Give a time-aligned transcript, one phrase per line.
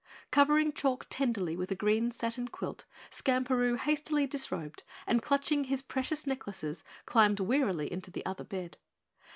[0.31, 6.25] Covering Chalk tenderly with a green satin quilt, Skamperoo hastily disrobed, and clutching his precious
[6.25, 8.77] necklaces, climbed wearily into the other bed.